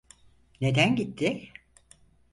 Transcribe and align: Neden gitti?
Neden 0.61 0.95
gitti? 0.95 1.49